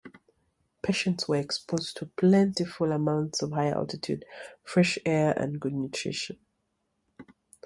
Patients 0.81 1.27
were 1.29 1.35
exposed 1.35 1.95
to 1.97 2.07
plentiful 2.07 2.91
amounts 2.91 3.43
of 3.43 3.51
high 3.51 3.69
altitude, 3.69 4.25
fresh 4.63 4.97
air, 5.05 5.31
and 5.39 5.59
good 5.61 5.73
nutrition. 5.73 6.39